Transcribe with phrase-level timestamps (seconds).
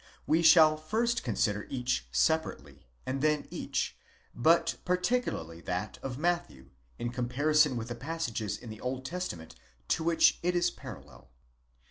[0.25, 3.95] We shall first consider each separately, and then each,
[4.33, 9.53] but particularly that of Matthew, in comparison with the passages in the Old Testament
[9.89, 11.29] to which it is parallel.